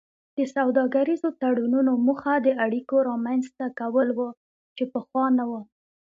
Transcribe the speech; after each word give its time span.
د 0.37 0.39
سوداګریزو 0.55 1.29
تړونونو 1.41 1.91
موخه 2.07 2.33
د 2.45 2.47
اړیکو 2.65 2.95
رامینځته 3.09 3.65
کول 3.79 4.07
وو 4.17 4.29
چې 4.75 4.83
پخوا 4.93 5.25
نه 5.37 5.43
وو 5.49 5.61